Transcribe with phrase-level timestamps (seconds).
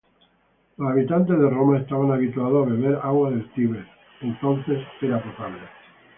[0.77, 3.85] Los habitantes de Roma estaban habituados a beber agua del Tíber,
[4.21, 5.61] entonces potable.